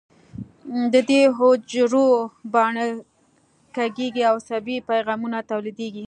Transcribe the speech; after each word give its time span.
د 0.93 0.95
دې 1.09 1.21
حجرو 1.37 2.07
باڼه 2.53 2.85
کږېږي 3.75 4.23
او 4.29 4.35
عصبي 4.41 4.77
پیغامونه 4.89 5.37
تولیدېږي. 5.49 5.99